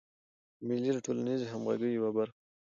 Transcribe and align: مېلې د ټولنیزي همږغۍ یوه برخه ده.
مېلې 0.65 0.91
د 0.95 0.99
ټولنیزي 1.05 1.45
همږغۍ 1.49 1.91
یوه 1.97 2.11
برخه 2.17 2.35
ده. 2.39 2.43